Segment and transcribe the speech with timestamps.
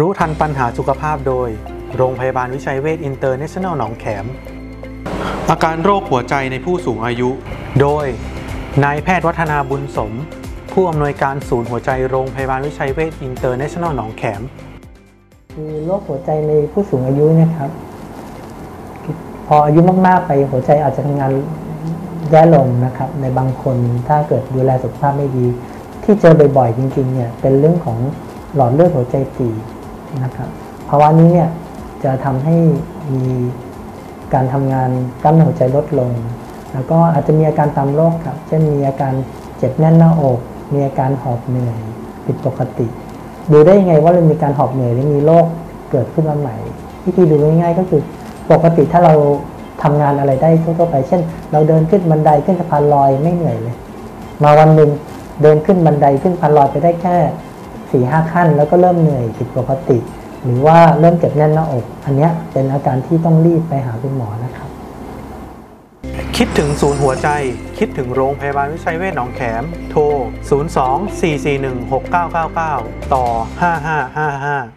[0.00, 1.48] รู้ทันปัญหาสุขภาพโดย
[1.96, 4.24] โรงพยาบาลวิชัยเวชอินเตอร์เนชั่นแนลหนองแขม
[5.50, 7.30] อาการโรคหัวใจในผู้สูงอายุ
[7.80, 8.06] โดย
[8.84, 10.12] นายแพทย์วัฒนาบุญสม
[10.72, 14.42] ผู้อำนวยการศูนย์หัวใจโรงพยาบาลวิชัยเวชอินเตอร์เนชั่นแนลหนองแขม
[15.54, 17.70] คือโรคหัวใจในผู้สูงอายุนะครับ
[19.46, 21.32] พออายุมากๆไปหัวใจอาจจะทำงาน
[22.30, 23.76] แย่ลงนะครับ ในบางคน
[24.08, 25.46] ถ้าเกิดดูแลสุขภาพไม่ดี
[26.02, 27.98] ที่เจอบ่อยๆจริงๆเนี่ยเป็นเรื่องของ
[28.54, 29.56] หลอดเลือดหัวใจตีบ
[30.22, 30.48] นะครับ
[30.88, 31.48] ภาวะนี้เนี่ย
[32.04, 32.56] จะทำให้
[33.14, 33.26] มี
[34.34, 34.90] การทำงาน
[35.22, 36.10] กล้ามเนื้อหัวใจลดลง
[36.72, 39.12] แล้วก็อาจจะมีอาการตามโรคครับ เช่นมีอาการ
[39.58, 40.38] เจ็บแน่นหน้าอก
[40.72, 41.78] มีอาการหอบเหนื่อย
[42.26, 42.86] ผิดปกติ
[43.52, 45.46] ดูได้ยังไงว่าเรามีการหอบเหนื่อยหรือมีโรค
[45.90, 46.56] เกิดขึ้นมาใหม่
[47.04, 48.02] วิธีดูง่ายๆก็คือ
[48.52, 49.14] ปกติถ้าเรา
[49.82, 51.20] ทำงานอะไรได้ทั่วๆไป เช่น
[51.52, 53.76] เราเดินขึ้นบันไดขึ้นสะพานลอยไม่เหนื่อยเลย
[54.42, 54.90] มาวันหนึ่ง
[55.42, 57.16] เดินขึ้นบันไดขึ้นสะพานลอยไปได้แค่
[57.94, 59.98] สี่ห้าขั้น แล้วก็เริ่มเหนื่อยผิดปกติ
[60.44, 64.68] หรือว่าเริ่มเจ็บแน่นหน้าอก อันนี้เป็นอาการที่ต้องรีบไปหาคุณหมอนะครับ
[66.36, 67.28] คิดถึงศูนย์หัวใจ
[67.78, 70.02] คิดถึงโรงพยาบาลวิชัยเวชหนองแขม โทร
[70.60, 71.92] 02 441
[72.30, 73.24] 6999 ต่อ
[74.02, 74.72] 5555